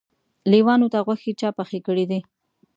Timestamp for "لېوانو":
0.51-0.87